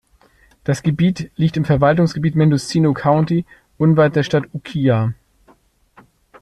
Das 0.63 0.81
Gebiet 0.81 1.29
liegt 1.35 1.57
im 1.57 1.63
Verwaltungsgebiet 1.63 2.33
Mendocino 2.33 2.91
County 2.91 3.45
unweit 3.77 4.15
der 4.15 4.23
Stadt 4.23 4.45
Ukiah. 4.51 5.13